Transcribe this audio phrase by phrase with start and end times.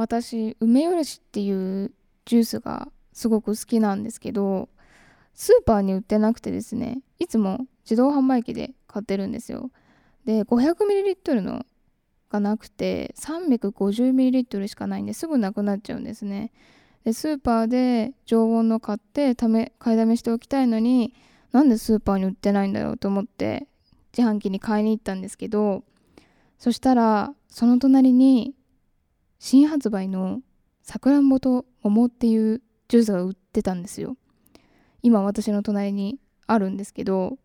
[0.00, 1.92] 私梅よろしっていう
[2.24, 4.70] ジュースがすごく好きなんですけど
[5.34, 9.70] スーパーに売ってなくてですねいつも自動販売機で買ってるんですよ。
[10.24, 11.66] で 500ml の
[12.30, 16.50] がなくて 350ml しかないんですぐなくなっちゃうんですね。
[17.04, 21.12] でスーパーで常温の買ってため買いだめしておきたいのに
[21.52, 23.66] なんでスーパーに売ってないんだろうと思って
[24.16, 25.82] 自販機に買いに行ったんですけど
[26.58, 28.54] そしたらその隣に
[29.42, 30.42] 新発売の
[30.82, 34.18] さくらんぼと桃っていうジュースが売ってたんですよ。
[35.02, 37.38] 今私の隣にあるんですけど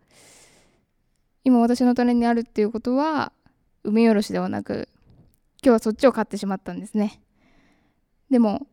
[1.45, 3.31] 今私の隣にあるっていうことは
[3.85, 4.89] 梅おろしではなく
[5.63, 7.21] 今日はそっちを買ってしまったんですね。
[8.29, 8.67] でも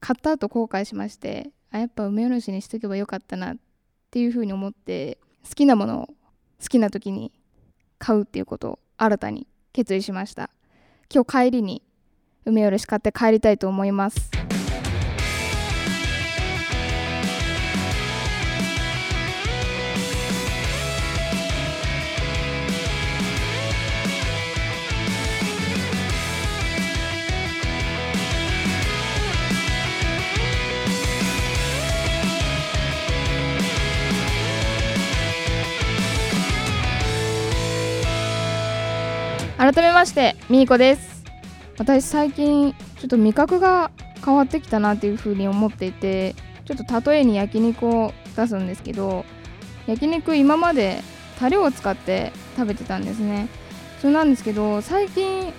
[0.00, 3.56] 買った後後悔しましてあやっぱ梅おろしにしとけばよかったなっ
[4.10, 6.06] ていうふうに思って好きなものを
[6.58, 7.32] 好きな時に
[7.98, 10.48] 買うっていうことを新たに決意しました。
[11.14, 11.82] 今日帰りに
[12.44, 14.30] 梅おろし買って帰りたいと思います。
[39.58, 41.11] 改めましてみーこです。
[41.78, 43.90] 私最近ちょっと味覚が
[44.24, 46.34] 変わってきたなっていうふうに思っていて
[46.64, 49.24] ちょっと例えに焼肉を出すんですけど
[49.86, 51.00] 焼肉今まで
[51.38, 53.48] タレを使って食べてたんですね。
[54.00, 55.52] それなんですけど最近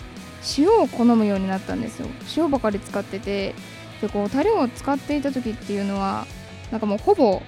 [0.57, 2.07] 塩を好むようになったんですよ。
[2.37, 3.53] 塩ばかり使ってて
[4.01, 6.25] でこうタレを使っていた時っていうのは
[6.71, 7.41] なんかもうほぼ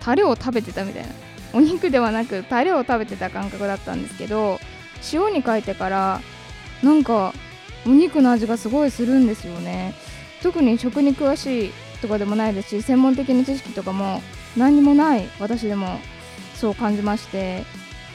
[0.00, 1.08] タレを食べてたみたいな。
[1.52, 4.58] お肉ではなくタレを食べてた感覚だったんですけど
[5.12, 6.20] 塩に変えてから
[6.82, 7.32] なんか
[7.86, 9.94] お肉の味がすごいするんですよね。
[10.42, 11.72] 特に食に詳しい
[12.02, 14.22] とかでもないですし専門的な知識とかも
[14.56, 15.98] 何にもない私でも
[16.54, 17.64] そう感じまして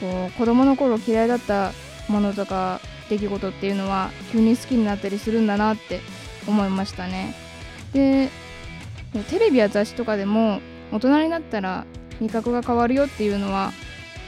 [0.00, 1.72] こう子供の頃嫌いだった
[2.08, 6.00] ものとか出来事っていうのは急に好きになったりするんだなって
[6.46, 7.34] 思いましたね。
[7.92, 8.30] で
[9.28, 10.60] テレビや雑誌とかでも
[10.92, 11.84] 大人になったら
[12.20, 13.72] 味覚が変わるよっていうのは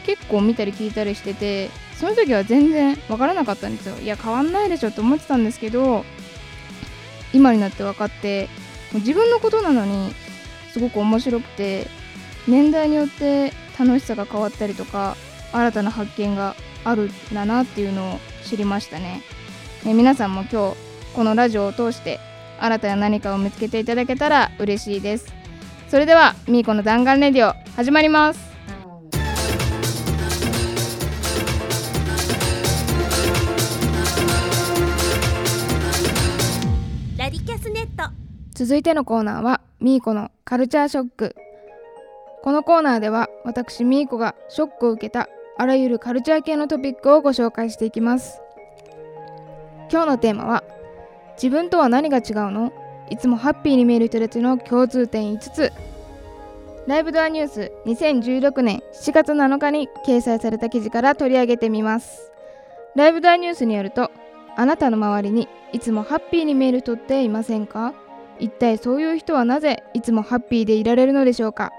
[0.05, 1.71] 結構見たり聞いたりしてて
[2.03, 3.97] その時は全然分からなかったんですよ。
[4.01, 6.05] いや変わんないでしょって思ってたんですけど
[7.33, 8.49] 今になって分かって
[8.93, 10.13] もう自分のことなのに
[10.73, 11.87] すごく面白くて
[12.49, 15.17] 年代によって楽しさが変わったりとか
[15.53, 19.23] 新たな発見があるんだなっていうのを知りましたね。
[19.85, 20.77] ね皆さんも今日
[21.15, 22.19] このラジオを通して
[22.59, 25.33] 新たな何かを見つけていただけたら嬉しいです。
[25.89, 28.52] それではみーこの弾丸レディオ始まります。
[38.65, 41.35] 続いてのコーナーはみーこのカルチャーショック。
[42.45, 45.29] このコーナーでは私みーこがショックを受けた
[45.59, 48.41] あらゆるカルチャー系のトピックをご紹介していきます。
[49.91, 50.63] 今日のテーマは
[51.35, 52.73] 自分とは何が違うの？
[53.11, 55.73] いつもハッピーに見える人たちの共通点5つ。
[56.87, 62.31] ライブドアニュース2016年7月7日に掲載された記事から取り上げてみます。
[62.95, 64.13] ライブドアニュースによると
[64.55, 67.93] あなたの周りにいつもハッピーに見える人っていませんか？
[68.43, 71.71] 一体そういう人はなぜいつもハッピーでいられるのでしょうか？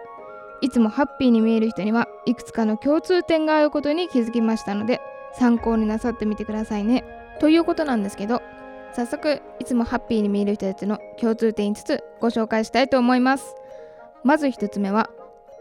[0.62, 5.02] いつもハッピーに見える人にはいくつかの共通点があることに気づきましたので
[5.34, 7.03] 参考になさってみてくださいね。
[7.41, 8.41] ということなんですけど
[8.94, 13.56] 早速いつもハッピーに見える人たちの共通点5つご紹介したいと思います。
[14.23, 15.09] まず1つ目は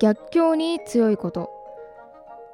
[0.00, 1.50] 逆境に強いこと。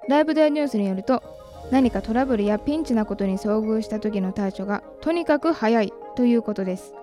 [0.08, 1.22] ライブでニュースによると
[1.70, 6.94] 何かトラブルやピンチなことに遭遇した時の対処がとにかく早いということです。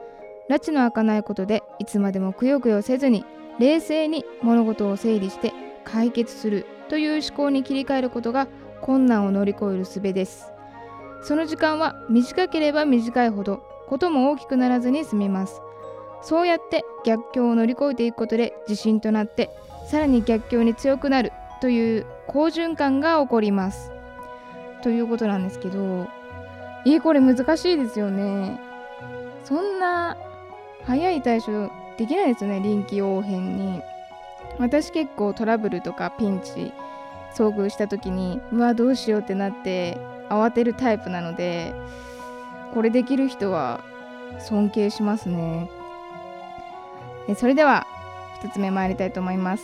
[0.50, 3.26] 拉致の開かないことでいつまでもくよくよせずに
[3.60, 8.48] 冷静に物事を整理して解決するという思考に切り替えることが
[8.82, 10.52] 困難を乗り越える術です。
[11.24, 15.62] その時間は短ければ短いほどことも大きくならずに済みます。
[16.22, 19.50] そうやって逆境を乗り越えていくことで自信となって
[19.88, 21.32] さらに逆境に強くなる
[21.62, 23.92] という好循環が起こります。
[24.84, 26.08] ということなんですけど
[26.86, 28.60] えこれ難しいですよね。
[29.44, 30.18] そんな
[30.86, 33.82] 早い対処できないですね臨機応変に。
[34.58, 36.72] 私結構トラブルとかピンチ
[37.34, 39.98] 遭遇した時にうわどうしようってなって
[40.30, 41.74] 慌てるタイプなので
[42.74, 43.84] これできる人は
[44.40, 45.70] 尊敬しますね。
[47.36, 47.88] それでは
[48.44, 49.64] 2つ目参りたいと思います。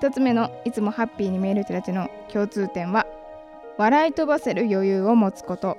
[0.00, 3.06] 2つ目のいつもハッピーに見える人たちの共通点は
[3.76, 5.76] 笑い飛ばせる余裕を持つこと。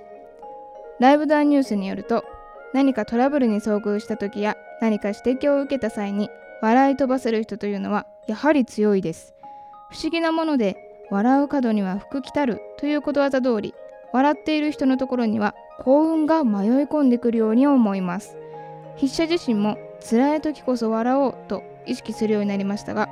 [1.00, 2.25] ライブダウンニュースによると
[2.74, 6.30] 何かトラブルに遭遇した時や何か指摘を受けた際に
[6.62, 9.33] 笑い飛ばせる人というのはやはり強いです。
[9.92, 10.77] 不思議なもので
[11.10, 13.74] 笑う角には福来たるということわざ通り
[14.13, 18.38] 笑っている人のところには幸運が迷い込んでくるように思います。
[18.95, 19.77] 筆者自身も
[20.07, 23.10] 辛い時こそ笑おうと意識するようになりましたが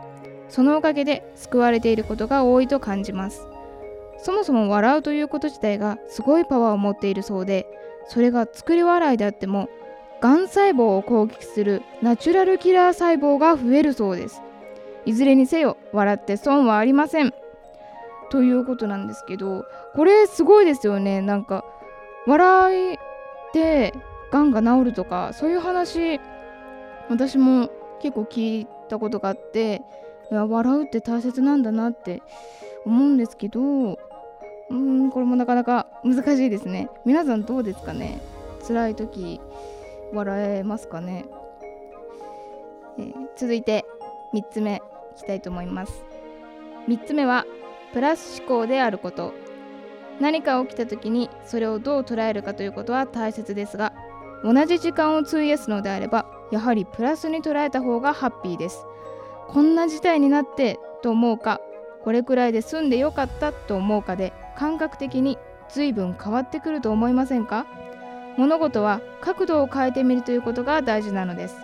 [0.49, 3.47] そのおかげで救われていることが多いと感じます。
[4.19, 7.67] そもそも笑うということ自体がすごいパワーを持っているそうで
[8.07, 9.69] それが作り笑いであっても
[10.21, 14.41] がん細胞を攻撃するナチュラルキラー細胞が増えるそうです。
[15.05, 17.33] いずれにせよ笑って損はありません。
[18.29, 19.65] ということなんですけど
[19.95, 21.21] これすごいですよね。
[21.21, 21.63] なんか
[22.25, 22.97] 笑い
[23.53, 23.93] で
[24.31, 26.19] がんが治るとかそういう話
[27.09, 27.69] 私も
[28.01, 29.81] 結構聞いたことがあって
[30.29, 32.21] いや笑うって大切なんだなって
[32.85, 33.97] 思うんですけど
[34.69, 36.89] うーんこれもなかなか難しいですね。
[37.05, 38.19] 皆さんどうですかね？
[38.67, 39.39] 辛い時
[40.13, 41.25] 笑えますかね、
[42.97, 43.85] えー、続いて
[44.33, 44.81] 3つ目
[45.15, 46.03] いきたいと思います。
[46.87, 47.45] 3つ目は
[47.93, 49.33] プラス思考であること。
[50.19, 53.93] 何か起きた時にそれをどう捉えるかということは大切ですが
[54.43, 58.83] 同じ時間を費やすのであればやはりプラスに捉えた方がハッピーです。
[59.47, 61.61] こんな事態になってと思うか
[62.03, 65.37] これくらいで済んでよかったと思うかで感覚的に
[65.69, 67.67] 随分変わってくると思いませんか？
[68.37, 71.57] 物事は角度を変えてみるということが大事なのです。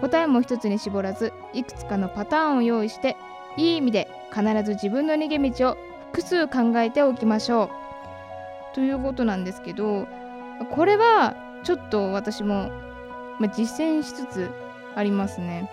[0.00, 3.16] 答えも一つに絞らずいくつかのパターンを用意して
[3.56, 5.76] いい意味で必ず自分の逃げ道を
[6.12, 7.70] 複数考えておきましょ
[8.72, 8.74] う。
[8.74, 10.08] ということなんですけど
[10.72, 11.34] これは
[11.64, 12.70] ちょっと私も、
[13.38, 14.50] ま実践しつつ
[14.94, 15.70] ありますね。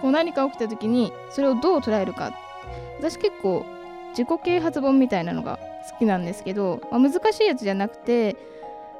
[0.00, 2.32] こう何か起きた時にそれをどう捉えるか。
[2.98, 3.66] 私結構
[4.10, 5.58] 自己啓発本みたいなのが
[5.90, 8.36] 好きなんですけど、まあ、難しいやつじゃなくて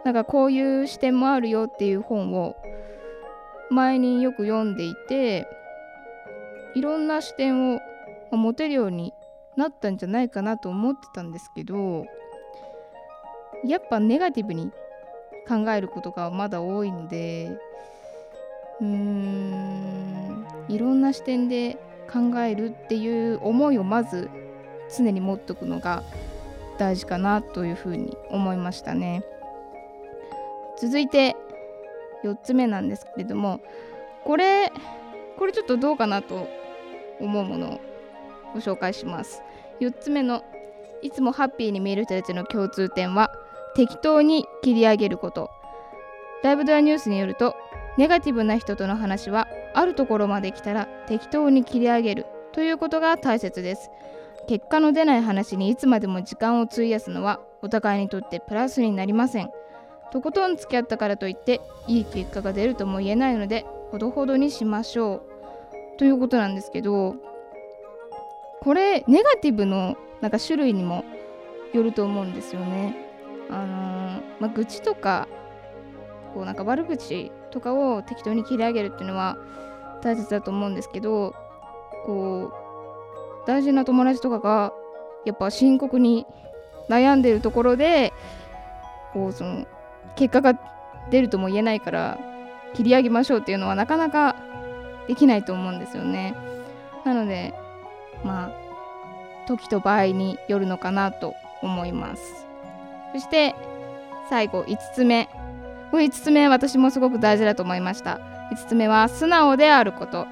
[0.04, 2.56] なんかこういう視点もあるよっていう本を
[3.70, 5.46] 前によく読んでいて
[6.74, 7.80] いろんな視点を
[8.30, 9.12] 持てるように
[9.56, 12.06] なったんじゃないかなと思ってたんですけど
[13.64, 14.70] やっぱネガティブに
[15.48, 17.58] 考えることがまだ多いので
[18.80, 21.78] うーんいろんな視点で
[22.10, 24.30] 考えるっていう思いをまず
[24.96, 26.02] 常に持っとくのが
[26.78, 29.22] 大事かなというふうに思いましたね。
[30.80, 31.36] 続いて
[32.24, 33.60] 4つ目なんですけれども
[34.24, 34.72] これ
[35.38, 36.48] これちょっとどうかなと
[37.20, 37.80] 思うものを
[38.54, 39.42] ご紹介します。
[39.80, 40.42] 4つ目の
[41.02, 43.30] いつもハッピーに見える人たちの共通点は
[43.76, 45.50] 適当に切り上げること。
[46.42, 47.56] ライブドアニュースによると
[47.96, 53.90] ネガティブな人との話はあるところまで来たら適当に切り上げるということが大切です。
[54.48, 59.50] 結果の出ない話にいつまでも時間を費やすのはお互いにとってプラスになりません
[60.10, 65.22] とことん付き合ったからといっていい結果が出るとも言えないのでほどほどにしましょ
[65.96, 67.16] うということなんですけど
[68.60, 71.04] これネガティブのなんか種類にも
[71.74, 72.96] よると思うんですよね。
[73.50, 75.28] あのー、まあ、愚痴とか
[76.34, 79.38] こうなんか悪口とかを適当に切り上げるっていうのは
[80.02, 81.34] 大切だと思うんですけど
[82.04, 82.67] こう
[83.48, 84.74] 大事な友達とかが
[85.24, 86.26] やっぱ深刻に
[86.90, 88.12] 悩んでるところで
[89.14, 89.66] こうその
[90.16, 90.60] 結果が
[91.10, 92.18] 出るとも言えないから
[92.74, 94.36] 切り上げましょうっていうのはなかなか
[95.06, 96.34] できないと思うんですよね。
[97.06, 97.54] なので
[98.22, 102.46] まあ時と場合によるのかなと思います。
[103.14, 103.54] そして
[104.28, 105.30] 最後5つ目
[105.90, 108.20] これ5つ目私もすごく大事だと思いました
[108.52, 110.26] 5つ目は素直であること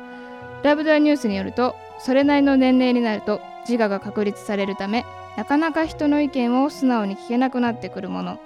[0.62, 5.05] ライブドアニュースによるとそれなりの年齢になると自我が確立されるため
[5.37, 8.38] なかなか人の意見を素直に聞けなくなってくるもの。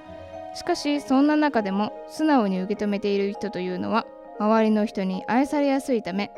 [0.55, 4.05] しかしそんな中でも素直に受け止めている人というのは
[4.41, 6.33] 周りの人に愛されやすいため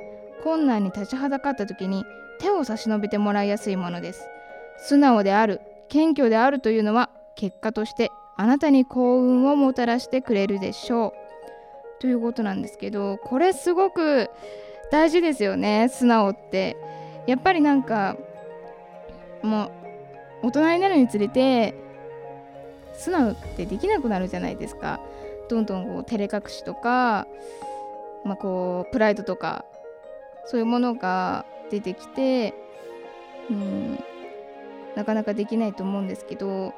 [0.44, 2.04] 困難に立ちはだかった時に
[2.38, 4.28] 手を差し伸べてもらいやすいものです。
[4.76, 11.12] 素直である謙虚であるというのは結果としてあなたに幸運をもたらしてくれるでしょう。
[12.00, 14.28] ということなんですけどこれすごく
[14.90, 16.76] 大事ですよね素直って。
[17.26, 18.16] やっぱりなんか
[19.42, 19.70] も
[20.42, 21.74] う大人になるにつれて
[22.94, 25.00] 素直ってできなくなるじゃないですか
[25.48, 27.26] どんどんこう照れ隠しとか、
[28.24, 29.64] まあ、こうプライドとか
[30.46, 32.54] そういうものが出てきて
[33.50, 33.98] うん
[34.96, 36.74] なかなかできないと思うんですけど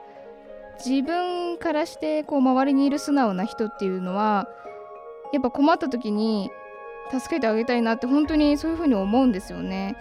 [0.85, 4.49] 自分からしてこう周りにいる素直な人っていうのは
[5.33, 6.51] やっぱ困った時に
[7.11, 9.97] 助けてあげたいなって本当にそういうふうに思うんですよね。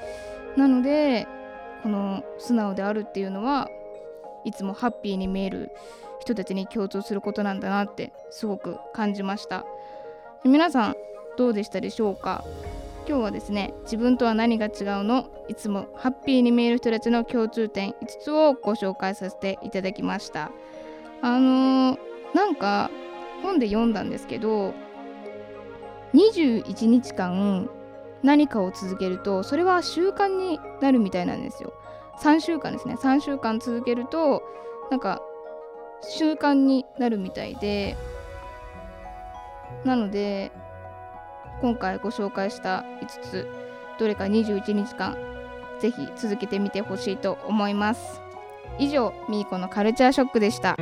[0.55, 1.27] なので
[1.81, 3.69] この素直であるっていうのは
[4.45, 5.71] いつもハッピーに見える
[6.19, 9.65] 人たちに共通することなんだなってすごく感じました。
[10.45, 10.95] 皆さん
[11.37, 12.43] どうでしたでしょうか？
[13.07, 15.25] 今日はですね自分とは何が違うの？
[15.49, 20.51] いつもハッピーに見える人たちの共通点5つをご紹介させていただきました。
[21.21, 21.97] あのー、
[22.33, 22.89] なんか
[23.41, 24.73] 本で読んだんですけど
[26.13, 27.69] 21日間
[28.23, 31.73] 何かを続けるとそれは習慣になるみたいなんですよ。
[32.21, 32.95] 3週間ですね。
[32.95, 34.43] 3週間続けると
[34.89, 35.21] なんか
[36.01, 37.97] 習慣になるみたいで
[39.85, 40.51] なので
[41.61, 43.47] 今回ご紹介した5つ
[43.99, 45.17] どれか21日間
[45.79, 48.21] ぜひ続けてみてほしいと思います。
[48.79, 50.75] 以上みーこのカルチャーショックでした。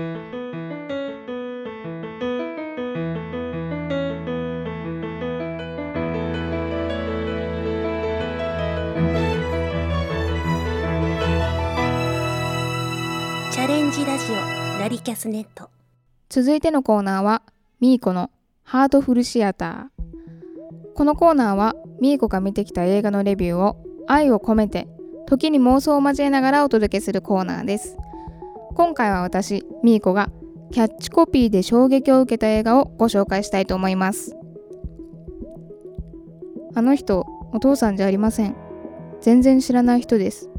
[14.82, 15.70] ジオラリキャスネット。
[16.28, 17.44] 続いてのコーナーは
[17.80, 18.32] みーこの
[18.64, 20.96] ハートフルシアター。
[20.96, 24.88] このコーナーはみーこが見てきた映画のレビューを愛を込めて
[25.28, 27.96] 時に妄想を交えながらお届けするコーナーです。
[28.74, 30.32] 今回は私みーこが
[30.72, 34.36] キャッチコピーで衝撃を受けた映画をご紹介したいと思います。
[36.74, 38.56] あの人お父さんじゃありません。
[39.22, 40.51] 全然知らない人です。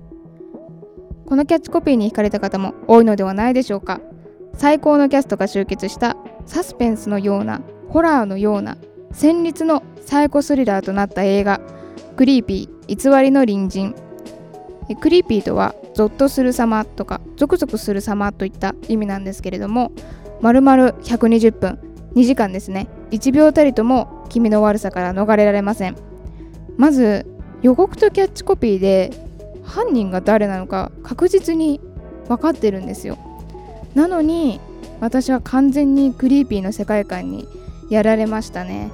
[1.27, 4.01] このキャッチコピーに惹かれた方も多いのではないでしょうか。
[4.55, 8.77] 最高のキャストが集結したサスペンスのようなホラーのような
[9.13, 11.61] 戦慄のサイコスリラーとなった映画
[12.17, 13.95] 「クリーピー偽りの隣人」
[15.01, 19.93] クリーピーとはゾッとする様とかゾクゾクする様といった意味なんですけれども
[20.41, 21.79] まるまる120分
[22.15, 22.89] 2時間ですね。
[23.11, 25.97] 1秒たりとも気味の悪さから逃れられません。
[26.77, 27.27] まず
[27.63, 29.11] 予告とキャッチコピーで
[29.73, 31.81] 犯人が誰なのか確実に
[32.29, 33.17] 分かってるんですよ。
[33.95, 34.61] なのに
[35.01, 37.49] 私は完全にクリーピーの世界観に
[37.89, 38.91] やられましたね。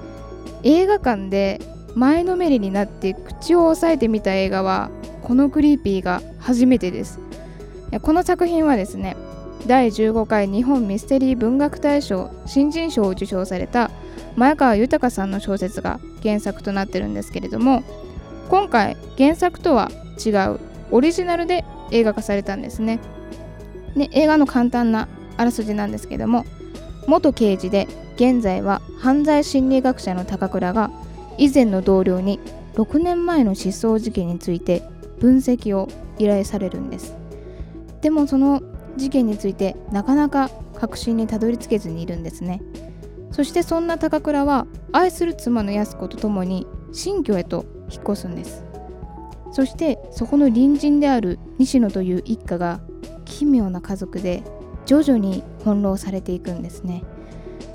[0.62, 1.60] 映画館で
[1.96, 4.90] 前のめりになって口を押さえてみた映画は
[5.22, 7.18] このクリーピーが初めてです。
[8.02, 9.16] この作品はですね
[9.66, 13.90] 第15回日本ミステリー文学大賞新人賞を受賞された
[14.36, 17.82] 前川豊さんの小説が原作となってるんですけれども
[18.48, 19.90] 今回原作とは
[20.24, 23.00] 違うオリジナルで映画化されたんですね。
[23.96, 26.44] で映画の簡単なあらすじなんですけども
[27.06, 30.90] 元刑事で現在は犯罪心理学者の高倉が
[31.38, 32.40] 以前の同僚に
[32.74, 34.82] 6年前の失踪事件について
[35.18, 37.16] 分析を依頼されるんです。
[38.00, 38.62] でもその
[38.96, 42.60] 事件についてなかなか確信にたどり着けずにいるんですね。
[43.30, 48.64] そしてそんな高倉は愛する妻の安子と共に新居へと引っ越すんです。
[49.50, 52.80] そしてそこの隣人である西野という一家が
[53.24, 54.42] 奇妙な家族で
[54.86, 57.02] 徐々に翻弄されていくんですね。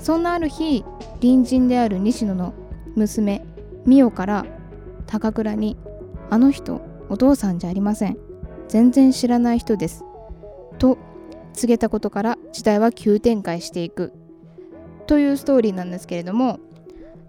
[0.00, 0.84] そんなある日
[1.20, 2.54] 隣人である西野の
[2.94, 3.44] 娘
[3.86, 4.46] 美代から
[5.06, 5.76] 高倉に
[6.30, 8.18] 「あの人お父さんじゃありません。
[8.68, 10.04] 全然知らない人です」
[10.78, 10.98] と
[11.52, 14.12] 告げたことから時代は急展開していく。
[15.06, 16.60] というストーリーなんですけれども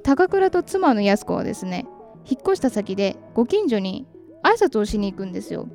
[0.02, 1.86] 高倉と妻の安子はですね
[2.30, 4.08] 引っ越した先でご近所に
[4.46, 5.68] 挨拶をしに行くんですよ。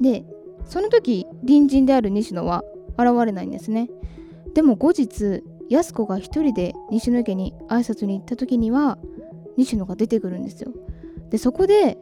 [0.00, 0.24] で
[0.66, 2.62] その時隣人である西野は
[2.98, 3.88] 現れないんですね。
[4.54, 8.98] でも後日安子が一人で西野家に挨拶に行った時には
[9.56, 10.72] 西野が出てくるんですよ。
[11.30, 11.98] でそこで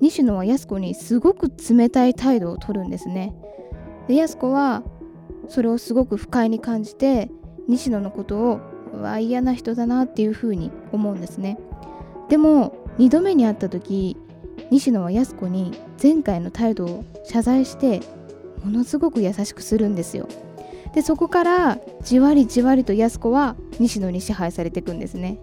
[0.00, 3.34] 西野は安子にすごく冷たい態度をとるんですね。
[4.06, 4.82] で安子は
[5.48, 7.30] それをすごく不快に感じて
[7.68, 8.60] 西野のことを
[8.92, 11.58] うわ嫌な人だなっていうふうに思うんですね。
[12.28, 14.16] でも2度目に会った時
[14.70, 18.00] 西野は安子に前回の態度を謝罪して
[18.64, 20.28] ものすごく優しくするんですよ。
[20.94, 25.38] でそこからじわりじわりと安子は西野に支配されていくんですね。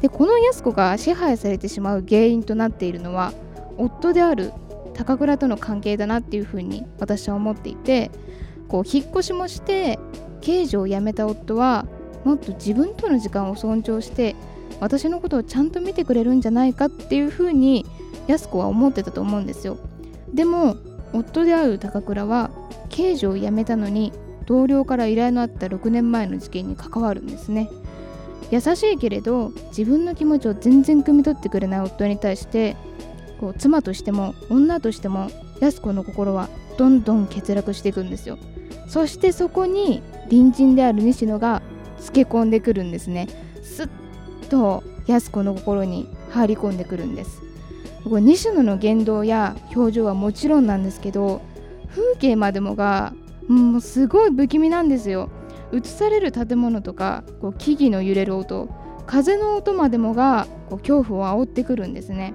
[0.00, 3.32] でこの安子が支配されてしまう原因となっているのは
[3.78, 4.52] 夫である
[4.94, 8.10] 高倉との関係だなっていうふうに私は思っていて
[8.68, 9.98] こう引っ越しもして
[10.40, 11.86] 刑事を辞めた夫は
[12.24, 14.36] もっと自分との時間を尊重して
[14.80, 17.86] 私のことをちゃんと見てくれるんじゃないかっていうふうに
[18.26, 19.76] 安子は思ってたと思うんですよ。
[20.32, 20.76] でも
[21.12, 22.50] 夫である高倉は
[22.88, 24.12] 刑事を辞めたのに
[24.46, 27.70] 同僚から依頼のあった6年前の事件に関わるんですね。
[28.50, 32.76] 優しいけれど自分の気持ちを全然汲み取ってくれない夫に対して
[33.40, 35.30] こう妻としても女としても
[35.60, 38.38] 安子の心はどんどん欠落していくんですよ。
[38.88, 41.62] そしてそこに隣人である西野が
[41.98, 43.28] つけ込んでくるんですね。
[43.62, 43.88] すっ
[44.50, 47.42] と安子の心に入り込んでくるんです。
[48.06, 51.40] 西野の言動や表情はもちろんなんですけど
[51.88, 53.14] 風景までもが
[53.48, 55.30] もうすごい不気味なんですよ。
[55.72, 58.68] 映される建物とかこう木々の揺れる音
[59.06, 62.34] 風の音までもがこう恐怖を煽ってくるんですね。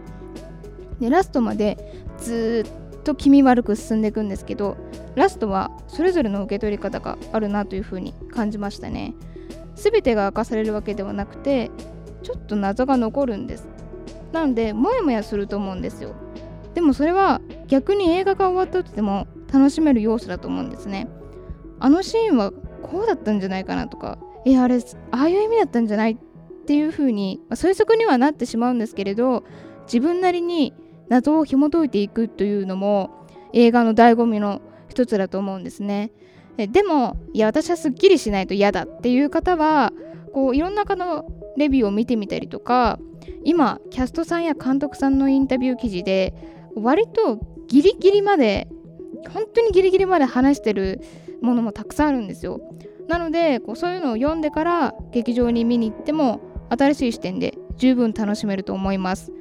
[1.00, 1.78] でラストまで
[2.18, 2.66] ず
[2.98, 4.76] っと気味悪く進んでいくんですけど
[5.16, 9.14] ラストはそれぞれの受け取り方があるなというふうに感じましたね。
[9.76, 11.72] 全てが明かされるわけではなくて
[12.22, 13.68] ちょっと謎が残るんです。
[14.32, 16.16] なのでモヤモヤすると思うんですよ。
[16.74, 21.08] でもそれは逆に映画が終わったとでも楽しめる要素だと思うんですね。
[21.80, 24.80] あのシーンはこうだったんじゃないかなとかえあれ
[25.12, 26.18] ああいう意味だったんじゃないっ
[26.66, 29.44] ていう風に、まあ、推測にはなってしまうんですけれど
[29.84, 30.74] 自分なりに
[31.08, 36.12] 謎を紐解いていくというのも映画の醍醐味の一つだと思うんですね。
[36.58, 39.94] でもいや私はすっきりしないと嫌だっていう方は
[40.34, 41.26] こういろんな方の
[41.58, 43.00] レビューを見てみたりとか
[43.44, 46.34] 今キャストさんや監督さんのインタビュー記事で
[46.76, 48.68] 割とギリギリまで
[49.34, 51.02] 本当にギリギリまで話してる
[51.42, 52.62] ものもたくさんあるんですよ。
[53.08, 59.32] なのでこうそういうのを読んでから劇場に見に行っても新しい視点で十分楽しめると思います。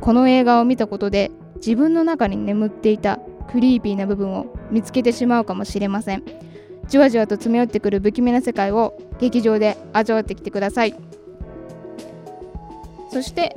[0.00, 3.18] この映画を見たことで自分の中に眠っていた
[3.50, 6.22] クリーピーな部分を見つけてしまうかもしれません。
[6.86, 11.07] じわじわと詰め寄ってくる不気味な世界を劇場で味わってきてください。
[13.10, 13.56] そして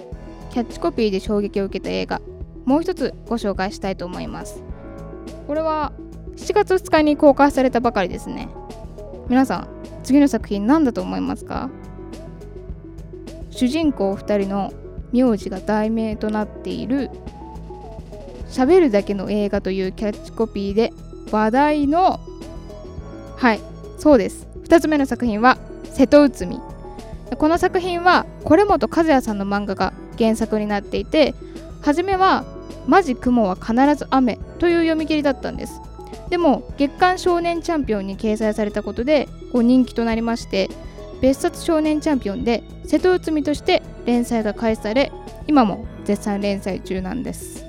[0.51, 2.21] キャッチコピーで衝撃を受けた映画。
[2.63, 4.61] もう一つご紹介したいと思います。
[5.47, 5.91] これは
[6.35, 8.49] 7月2日に公開されたばかりですね。
[9.29, 9.67] 皆さん
[10.03, 11.69] 次の作品何だと思いますか？
[13.49, 14.71] 主人公2人の
[15.11, 17.09] 名字が題名となっている
[18.49, 20.93] 「喋るだけの映画」というキャッチコピーで
[21.31, 22.19] 話題の
[23.37, 23.59] はい
[23.97, 24.47] そうです。
[24.63, 25.57] 2つ目の作品は
[25.91, 26.61] 「瀬戸内海」
[27.37, 31.33] この作品は是本和也さんの漫画が原作になっていて
[31.81, 32.43] 初めは
[32.87, 35.81] 「マジ雲は必ず雨」という読み切りだったんです。
[36.29, 40.69] でも月刊少年チャンピオンに掲載されたことでこう人気となりまして
[41.21, 45.11] 別冊少年チャンピオンで瀬戸内海として連載が開始され
[45.47, 47.65] 今も絶賛連載中なんです。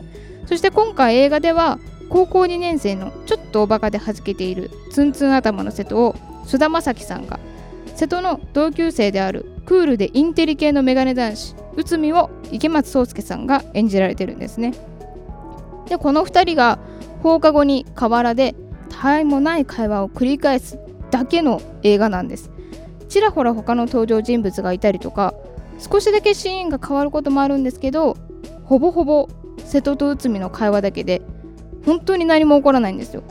[0.46, 7.40] そして今回映画では高校2年生のちょっとおバカで弾けているツンツン頭の瀬戸を菅田将暉さんが
[7.94, 14.74] 瀬戸の同級生であるクールでインテリ系のメガネ男子内海を池松壮亮さんが演じられてるんですね。
[15.88, 16.78] でこの2人が
[17.22, 18.54] 放課後に河原で
[18.88, 20.78] 他愛もない会話を繰り返す
[21.10, 22.50] だけの映画なんです。
[23.08, 25.34] ちらほら他の登場人物がいたりとか
[25.78, 28.16] 少しだけシーンが変わることもあるんですけど
[28.64, 31.22] ほぼほぼ瀬戸と内海の会話だけで
[31.84, 33.22] 本当に何も起こらないんですよ。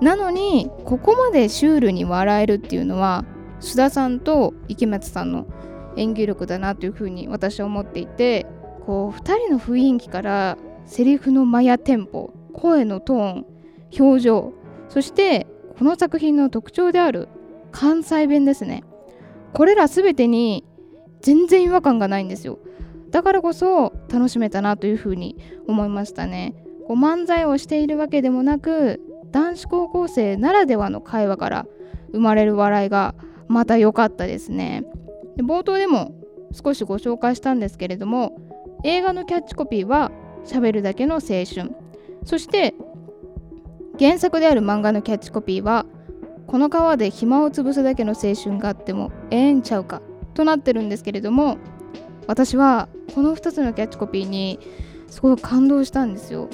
[0.00, 3.24] なのにここまでシュールに笑えるっていうのは
[3.60, 5.46] 須田さんと池松さんの
[5.96, 8.46] 演技力だなというふうに私は思っていて
[8.86, 13.46] こう2人の雰囲気からセリフの間やテンポ声のトーン
[13.98, 14.52] 表情
[14.88, 15.46] そして
[15.78, 17.28] この作品の特徴である
[17.70, 18.84] 関西弁ですね。
[19.54, 20.64] これら全てに
[21.22, 22.58] 全然違和感がないんですよ。
[23.10, 26.54] だからこそ楽しめたなというふうに思いましたね。
[26.86, 29.00] こう漫才をしているわけでもなく
[29.30, 31.66] 男子高校生ならではの会話から
[32.12, 33.14] 生まれる笑いが
[33.48, 34.84] また良かったですね。
[35.36, 36.14] で冒頭でも
[36.52, 38.36] 少しご紹介したんですけれども
[38.84, 40.10] 映画のキャッチコピーは
[40.44, 41.72] 「しゃべるだけの青春」
[42.24, 42.74] そして
[43.98, 45.86] 原作である漫画のキャッチコピーは
[46.46, 50.02] この川で暇を潰すだけの青春があってもええんちゃうか
[50.34, 51.58] となってるんですけれども
[52.26, 54.58] 私はこの2つのキャッチコピーに
[55.08, 56.48] すごい感動したんですよ。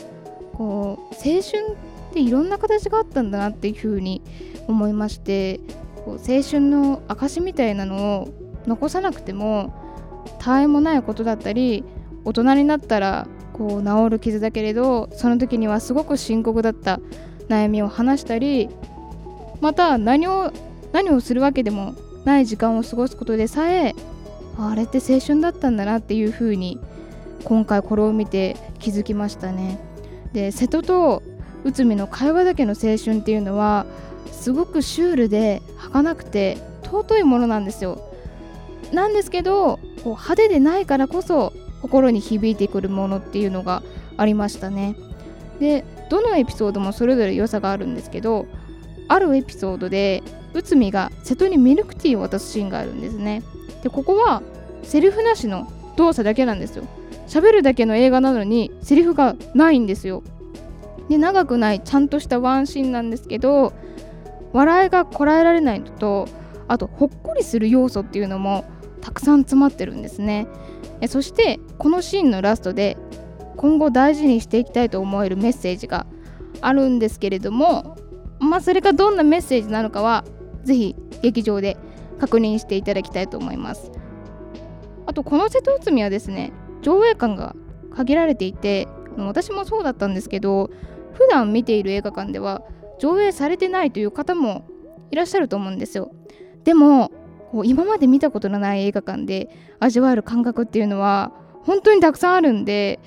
[0.54, 1.76] こう青春
[2.10, 4.22] っていろんな形があったんだなっていうふうに
[4.66, 5.60] 思いまして
[6.04, 8.28] こう青春の証みたいなのを
[8.68, 9.74] 残さなくても
[10.38, 11.84] 他愛もないことだったり
[12.24, 17.00] 大人になったらこう治る傷だけれどその時にはすごく深刻だった
[17.48, 18.68] 悩みを話したり
[19.60, 20.52] また何を
[20.92, 23.94] 何をするわけでもない時間を過ごすことでさえ
[24.58, 26.78] あれって青春だったんだなっていう風に
[27.44, 29.78] 今回これを見て気づきましたね。
[30.32, 31.22] で瀬戸と
[31.64, 33.86] 内海の会話だけの青春っていうのは
[34.32, 38.07] すごくシュールで儚くて尊いものなんですよ。
[38.92, 43.82] なんですけどこう派手でないからこそ心に響いてくるものっていうのが
[44.16, 44.96] ありましたね。
[45.60, 48.46] でどのエピソードもそれぞれ良さがあるんですけど
[49.08, 50.22] あるエピソードで
[50.54, 53.42] 内海が瀬戸にミルクティーを渡すシーンがあるんですね。
[53.82, 54.42] でここは
[54.82, 56.84] セリフなしの動作だけなんですよ。
[57.26, 60.22] 喋るだけの映画なのにセリフがないんですよ。
[61.08, 63.72] で長くないちゃんとしたワンシーンなんですけど
[64.52, 66.28] 笑いがこらえられないのと
[66.68, 68.64] あとほっこりする要素っていうのも
[69.00, 70.46] たくさん詰まってるんですね。
[71.06, 72.96] そしてこのシーンのラストで
[73.56, 76.06] 今後大事にしていきたいと思えるメッセージが
[76.60, 77.96] あるんですけれども
[78.40, 80.24] まあそれがどんなメッセージなのかは
[80.64, 81.76] ぜひ劇場で
[82.18, 83.90] 確認していただきたいと思います。
[85.06, 87.56] あとこの瀬戸内海はですね上映館が
[87.94, 90.70] 限られていて私もそうだったんですけど
[91.14, 92.62] 普段見ている映画館では
[93.00, 94.68] 上映されてないという方も
[95.10, 96.10] いらっしゃると思うんですよ。
[96.64, 97.10] でも
[97.50, 99.48] こう今まで見たことのない映画館で
[99.80, 101.32] 味わえる感覚っていうのは
[101.64, 103.00] 本当にたくさんあるんで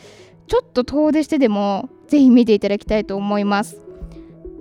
[0.48, 3.82] ちょっと遠出してでもぜひ見ていただきたいと思います。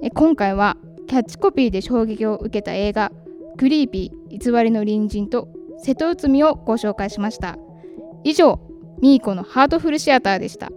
[0.03, 0.77] え今回は
[1.09, 3.11] キャッチコピーで衝撃を受けた映画
[3.59, 5.49] 「クリーピー偽りの隣人」と
[5.83, 7.59] 「瀬戸内海」をご紹介しました。
[8.23, 8.61] 以上
[9.01, 10.71] ミーコのハートフルシアターでした。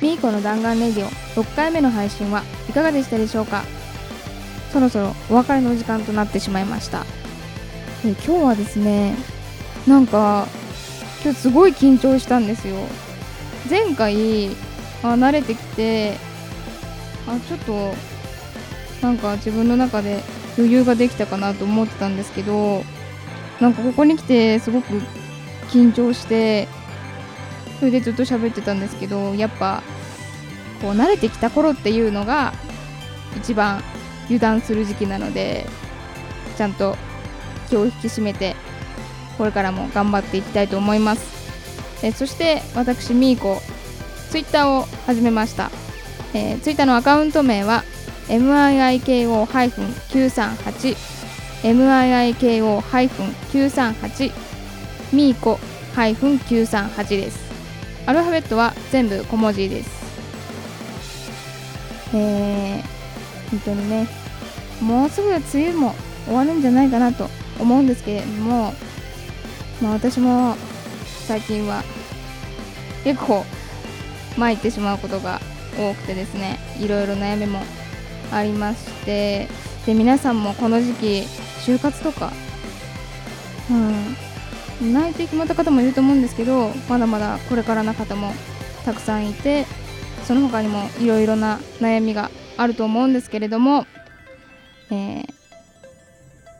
[0.00, 1.08] ミーコの弾丸レディオ
[1.42, 3.64] 6回目の配信はいかがでしたでしょうか？
[4.72, 7.06] そろそろお別れの時間となってしまいました。
[8.04, 9.14] え今日はですね
[9.86, 10.46] なんか
[11.22, 12.76] 今日すごい緊張したんですよ。
[13.70, 14.48] 前回
[15.02, 16.18] あ慣れてきて
[17.26, 17.94] あちょっと
[19.00, 20.22] なんか自分の中で
[20.56, 22.84] 余裕ができたかなと思ってたんですけど
[23.60, 24.88] なんかここに来てすごく
[25.68, 26.68] 緊張して
[27.78, 29.82] それでずっと喋ってたんですけどやっぱ
[30.80, 32.52] こう慣れてきた頃っていうのが
[33.36, 33.82] 一番
[34.24, 35.66] 油断する時期なので
[36.56, 36.96] ちゃんと
[37.68, 38.56] 気を引き締めて
[39.38, 41.36] これからも頑張っていきたいと思います。
[42.02, 43.60] えそして私みーこ
[44.30, 45.70] ツイッターを始めました。
[46.34, 47.82] えー、ツイッターのアカウント名は
[48.28, 50.96] miiko-938
[51.62, 54.32] miiko-938
[55.12, 55.58] ミーコ
[55.94, 57.45] -938 です。
[58.06, 60.06] アルファベットは全部小文字です。
[62.14, 64.08] えー、本当にね
[64.80, 68.74] もうすぐ梅雨も終わるんじゃないかなと思うんですけれども、
[69.82, 70.56] まあ、私も
[71.26, 71.82] 最近は
[73.04, 73.44] 結構
[74.36, 75.40] 参ってしまうことが
[75.76, 77.60] 多くてですねいろいろ悩みも
[78.32, 79.48] ありまして
[79.84, 81.06] で皆さんもこの時期
[81.64, 82.32] 就活とか
[83.70, 84.25] うん
[84.82, 88.32] 内定決まった方もいると思うんですけどまだまだこれからな方も
[88.84, 89.66] たくさんいて
[90.24, 93.86] その他にもいろいろな悩みがあると思うんですけれども、
[94.90, 95.26] えー、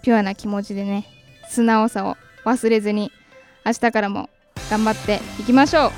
[0.02, 1.06] ピュアな気持ちでね
[1.48, 3.12] 素直さを忘れずに
[3.64, 4.30] 明日からも
[4.70, 5.90] 頑張っていきましょう。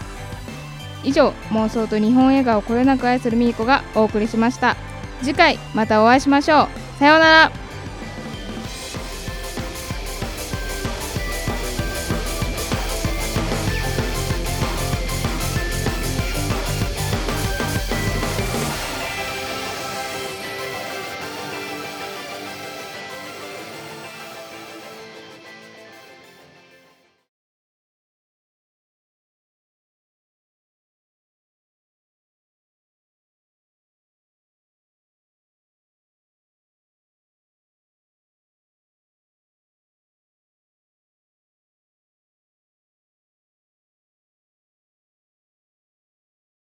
[1.04, 4.76] 以上妄想と日本映画をこよなく愛するみーこがお送りしました。
[5.22, 6.98] 次回またお会いしましょう。
[6.98, 7.67] さようなら。